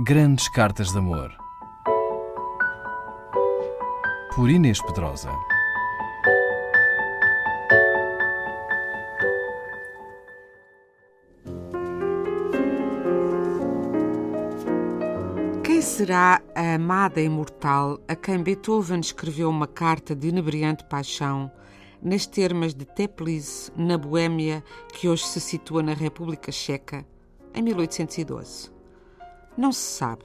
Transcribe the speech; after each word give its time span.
Grandes 0.00 0.48
Cartas 0.48 0.90
de 0.90 0.98
Amor. 0.98 1.32
Por 4.34 4.50
Inês 4.50 4.82
Pedrosa. 4.82 5.30
Quem 15.62 15.80
será 15.80 16.42
a 16.56 16.74
amada 16.74 17.20
imortal 17.20 18.00
a 18.08 18.16
quem 18.16 18.42
Beethoven 18.42 18.98
escreveu 18.98 19.48
uma 19.48 19.68
carta 19.68 20.12
de 20.12 20.28
inebriante 20.28 20.84
paixão, 20.86 21.50
nas 22.02 22.26
termas 22.26 22.74
de 22.74 22.84
Teplice, 22.84 23.70
na 23.76 23.96
Boêmia, 23.96 24.64
que 24.92 25.08
hoje 25.08 25.24
se 25.24 25.40
situa 25.40 25.84
na 25.84 25.94
República 25.94 26.50
Checa, 26.50 27.06
em 27.54 27.62
1812? 27.62 28.73
Não 29.56 29.72
se 29.72 29.80
sabe. 29.80 30.24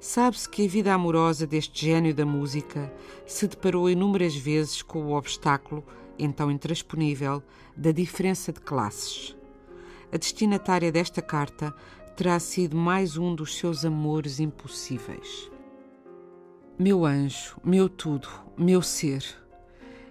Sabe-se 0.00 0.48
que 0.48 0.64
a 0.64 0.68
vida 0.68 0.94
amorosa 0.94 1.46
deste 1.46 1.86
gênio 1.86 2.14
da 2.14 2.24
música 2.24 2.92
se 3.26 3.48
deparou 3.48 3.90
inúmeras 3.90 4.36
vezes 4.36 4.82
com 4.82 5.04
o 5.04 5.16
obstáculo, 5.16 5.84
então 6.18 6.50
intransponível, 6.50 7.42
da 7.76 7.92
diferença 7.92 8.52
de 8.52 8.60
classes. 8.60 9.36
A 10.12 10.16
destinatária 10.16 10.92
desta 10.92 11.20
carta 11.20 11.74
terá 12.16 12.38
sido 12.38 12.76
mais 12.76 13.18
um 13.18 13.34
dos 13.34 13.56
seus 13.58 13.84
amores 13.84 14.40
impossíveis. 14.40 15.50
Meu 16.78 17.04
anjo, 17.04 17.56
meu 17.64 17.88
tudo, 17.88 18.28
meu 18.56 18.80
ser, 18.80 19.24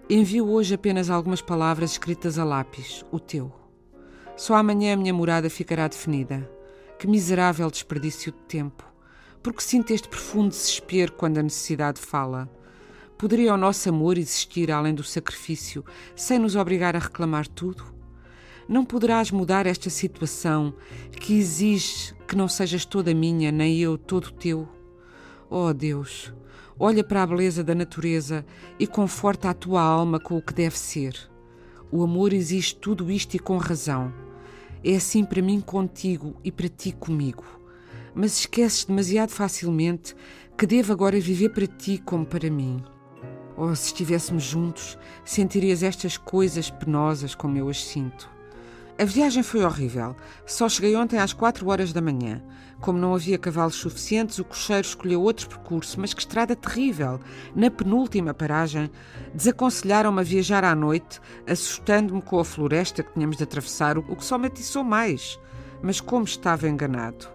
envio 0.09 0.47
hoje 0.47 0.75
apenas 0.75 1.09
algumas 1.09 1.41
palavras 1.41 1.91
escritas 1.91 2.37
a 2.37 2.43
lápis, 2.43 3.05
o 3.11 3.19
teu. 3.19 3.51
Só 4.35 4.55
amanhã 4.55 4.93
a 4.93 4.97
minha 4.97 5.13
morada 5.13 5.49
ficará 5.49 5.87
definida. 5.87 6.54
Que 6.97 7.07
miserável 7.07 7.69
desperdício 7.69 8.31
de 8.31 8.37
tempo. 8.47 8.83
Porque 9.43 9.61
sinto 9.61 9.91
este 9.91 10.07
profundo 10.07 10.49
desespero 10.49 11.11
quando 11.13 11.37
a 11.37 11.43
necessidade 11.43 11.99
fala. 11.99 12.49
Poderia 13.17 13.53
o 13.53 13.57
nosso 13.57 13.87
amor 13.87 14.17
existir 14.17 14.71
além 14.71 14.93
do 14.93 15.03
sacrifício, 15.03 15.85
sem 16.15 16.37
nos 16.37 16.55
obrigar 16.55 16.95
a 16.95 16.99
reclamar 16.99 17.47
tudo? 17.47 17.83
Não 18.67 18.83
poderás 18.83 19.29
mudar 19.29 19.67
esta 19.67 19.89
situação 19.89 20.73
que 21.11 21.37
exige 21.37 22.13
que 22.27 22.35
não 22.35 22.47
sejas 22.47 22.83
toda 22.83 23.13
minha, 23.13 23.51
nem 23.51 23.79
eu 23.79 23.97
todo 23.97 24.31
teu? 24.31 24.67
Oh 25.49 25.71
Deus, 25.71 26.33
olha 26.79 27.03
para 27.03 27.21
a 27.21 27.27
beleza 27.27 27.63
da 27.63 27.75
natureza 27.75 28.45
e 28.79 28.87
conforta 28.87 29.49
a 29.49 29.53
tua 29.53 29.81
alma 29.81 30.19
com 30.19 30.35
o 30.35 30.41
que 30.41 30.53
deve 30.53 30.77
ser. 30.77 31.15
O 31.91 32.03
amor 32.03 32.33
exige 32.33 32.75
tudo 32.75 33.11
isto 33.11 33.35
e 33.35 33.39
com 33.39 33.57
razão. 33.57 34.11
É 34.87 34.97
assim 34.97 35.25
para 35.25 35.41
mim 35.41 35.59
contigo 35.61 36.35
e 36.43 36.51
para 36.51 36.69
ti 36.69 36.91
comigo. 36.91 37.43
Mas 38.13 38.41
esqueces 38.41 38.85
demasiado 38.85 39.31
facilmente 39.31 40.15
que 40.55 40.67
devo 40.67 40.93
agora 40.93 41.19
viver 41.19 41.49
para 41.49 41.65
ti 41.65 41.97
como 41.97 42.23
para 42.23 42.51
mim. 42.51 42.83
Oh, 43.57 43.73
se 43.73 43.87
estivéssemos 43.87 44.43
juntos, 44.43 44.95
sentirias 45.23 45.81
estas 45.81 46.19
coisas 46.19 46.69
penosas 46.69 47.33
como 47.33 47.57
eu 47.57 47.67
as 47.67 47.83
sinto. 47.83 48.34
A 48.97 49.03
viagem 49.03 49.43
foi 49.43 49.61
horrível. 49.65 50.15
Só 50.45 50.69
cheguei 50.69 50.95
ontem 50.95 51.19
às 51.19 51.33
quatro 51.33 51.69
horas 51.69 51.91
da 51.91 52.01
manhã. 52.01 52.41
Como 52.79 52.97
não 52.97 53.13
havia 53.13 53.37
cavalos 53.37 53.75
suficientes, 53.75 54.39
o 54.39 54.45
cocheiro 54.45 54.87
escolheu 54.87 55.21
outro 55.21 55.49
percurso, 55.49 55.99
mas 55.99 56.13
que 56.13 56.21
estrada 56.21 56.55
terrível! 56.55 57.19
Na 57.53 57.69
penúltima 57.69 58.33
paragem, 58.33 58.89
desaconselharam-me 59.33 60.21
a 60.21 60.23
viajar 60.23 60.63
à 60.63 60.73
noite, 60.73 61.19
assustando-me 61.45 62.21
com 62.21 62.39
a 62.39 62.45
floresta 62.45 63.03
que 63.03 63.11
tínhamos 63.11 63.35
de 63.35 63.43
atravessar, 63.43 63.97
o 63.97 64.15
que 64.15 64.23
só 64.23 64.37
me 64.37 64.47
atiçou 64.47 64.83
mais. 64.83 65.37
Mas 65.81 65.99
como 65.99 66.23
estava 66.23 66.69
enganado! 66.69 67.27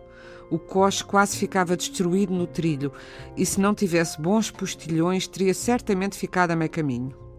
O 0.51 0.59
coche 0.59 1.05
quase 1.05 1.37
ficava 1.37 1.77
destruído 1.77 2.33
no 2.33 2.47
trilho, 2.47 2.91
e 3.37 3.45
se 3.45 3.61
não 3.61 3.75
tivesse 3.75 4.19
bons 4.19 4.51
postilhões, 4.51 5.27
teria 5.27 5.53
certamente 5.53 6.17
ficado 6.17 6.53
a 6.53 6.57
meio 6.57 6.71
caminho. 6.71 7.30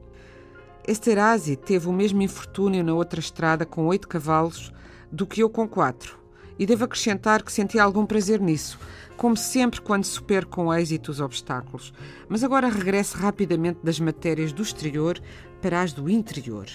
Esterhazy 0.88 1.56
teve 1.56 1.88
o 1.88 1.94
mesmo 1.94 2.22
infortúnio 2.22 2.84
na 2.84 2.94
outra 2.94 3.20
estrada 3.20 3.66
com 3.66 3.86
oito 3.86 4.08
cavalos 4.08 4.74
do 5.12 5.28
que 5.28 5.42
eu 5.42 5.50
com 5.50 5.68
quatro. 5.68 6.20
E 6.58 6.66
devo 6.66 6.86
acrescentar 6.86 7.44
que 7.44 7.52
senti 7.52 7.80
algum 7.80 8.06
prazer 8.06 8.40
nisso, 8.40 8.80
como 9.18 9.38
sempre 9.38 9.82
quando 9.82 10.06
supero 10.06 10.48
com 10.48 10.74
êxito 10.74 11.12
os 11.12 11.20
obstáculos. 11.20 11.94
Mas 12.28 12.44
agora 12.44 12.68
regresso 12.68 13.18
rapidamente 13.18 13.80
das 13.84 14.00
matérias 14.00 14.52
do 14.52 14.62
exterior 14.62 15.20
para 15.62 15.82
as 15.82 15.94
do 15.94 16.10
interior. 16.10 16.68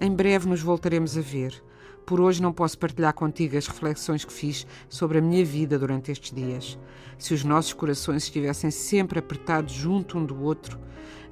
Em 0.00 0.10
breve 0.14 0.48
nos 0.48 0.62
voltaremos 0.62 1.16
a 1.16 1.20
ver. 1.20 1.62
Por 2.10 2.20
hoje 2.20 2.42
não 2.42 2.52
posso 2.52 2.76
partilhar 2.76 3.14
contigo 3.14 3.56
as 3.56 3.68
reflexões 3.68 4.24
que 4.24 4.32
fiz 4.32 4.66
sobre 4.88 5.18
a 5.18 5.20
minha 5.20 5.44
vida 5.44 5.78
durante 5.78 6.10
estes 6.10 6.32
dias. 6.32 6.76
Se 7.16 7.32
os 7.32 7.44
nossos 7.44 7.72
corações 7.72 8.24
estivessem 8.24 8.68
sempre 8.68 9.20
apertados 9.20 9.72
junto 9.72 10.18
um 10.18 10.26
do 10.26 10.42
outro, 10.42 10.76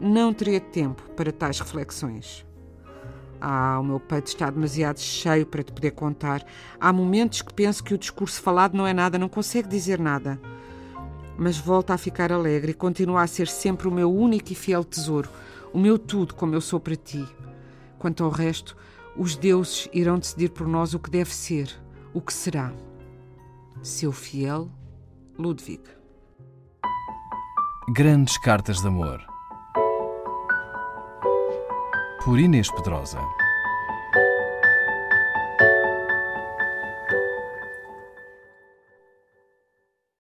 não 0.01 0.33
teria 0.33 0.61
tempo 0.61 1.03
para 1.17 1.33
tais 1.33 1.59
reflexões. 1.59 2.47
Ah, 3.41 3.81
o 3.81 3.83
meu 3.83 3.99
peito 3.99 4.29
está 4.29 4.49
demasiado 4.49 5.01
cheio 5.01 5.45
para 5.47 5.65
te 5.65 5.73
poder 5.73 5.91
contar. 5.91 6.47
Há 6.79 6.93
momentos 6.93 7.43
que 7.43 7.53
penso 7.53 7.83
que 7.83 7.95
o 7.95 7.99
discurso 7.99 8.41
falado 8.41 8.77
não 8.77 8.87
é 8.87 8.95
nada, 8.95 9.19
não 9.19 9.29
consegue 9.29 9.67
dizer 9.67 9.99
nada. 9.99 10.41
Mas 11.37 11.59
volta 11.59 11.93
a 11.93 11.99
ficar 11.99 12.31
alegre 12.31 12.71
e 12.71 12.75
continua 12.75 13.23
a 13.23 13.27
ser 13.27 13.49
sempre 13.49 13.89
o 13.89 13.93
meu 13.93 14.15
único 14.15 14.53
e 14.53 14.55
fiel 14.55 14.85
tesouro, 14.85 15.29
o 15.73 15.79
meu 15.81 15.99
tudo 15.99 16.37
como 16.37 16.55
eu 16.55 16.61
sou 16.61 16.79
para 16.79 16.95
ti. 16.95 17.27
Quanto 17.99 18.23
ao 18.23 18.31
resto, 18.31 18.77
os 19.17 19.37
deuses 19.37 19.89
irão 19.93 20.19
decidir 20.19 20.51
por 20.51 20.67
nós 20.67 20.95
o 20.95 20.99
que 20.99 21.11
deve 21.11 21.35
ser, 21.35 21.71
o 22.13 22.21
que 22.21 22.33
será. 22.33 22.73
Seu 23.83 24.13
fiel 24.13 24.71
Ludwig. 25.39 25.83
Grandes 27.95 28.37
Cartas 28.39 28.81
de 28.81 28.89
Amor. 28.89 29.25
Por 32.25 32.39
Inês 32.39 32.71
Pedrosa. 32.71 33.21